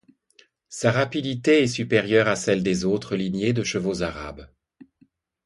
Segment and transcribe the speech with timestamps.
[0.69, 4.49] Sa rapidité est supérieure à celle des autres lignées de chevaux arabes.